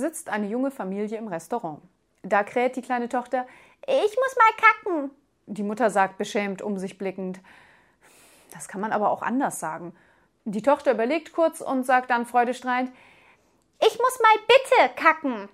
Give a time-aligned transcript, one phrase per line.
[0.00, 1.80] sitzt eine junge Familie im Restaurant.
[2.22, 3.46] Da kräht die kleine Tochter,
[3.86, 5.10] ich muss mal kacken.
[5.46, 7.40] Die Mutter sagt beschämt um sich blickend,
[8.52, 9.94] das kann man aber auch anders sagen.
[10.44, 12.90] Die Tochter überlegt kurz und sagt dann freudestrahlend,
[13.80, 15.48] ich muss mal bitte kacken.